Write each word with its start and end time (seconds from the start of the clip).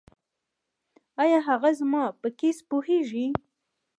ایا 1.23 1.39
هغه 1.49 1.69
زما 1.79 2.03
په 2.21 2.27
کیس 2.39 2.57
پوهیږي؟ 2.69 3.27